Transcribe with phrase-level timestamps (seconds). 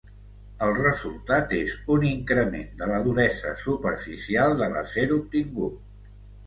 [0.67, 5.83] El resultat és un increment de la duresa superficial de l'acer obtingut.